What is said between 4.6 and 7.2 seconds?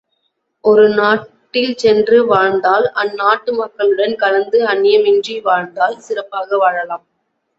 அந்நியமின்றி வாழ்ந்தால் சிறப்பாக வாழலாம்.